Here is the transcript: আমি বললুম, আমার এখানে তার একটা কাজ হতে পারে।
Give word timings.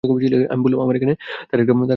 আমি 0.03 0.61
বললুম, 0.63 0.79
আমার 0.81 0.95
এখানে 0.95 1.13
তার 1.49 1.57
একটা 1.59 1.73
কাজ 1.73 1.79
হতে 1.79 1.79
পারে। 1.81 1.89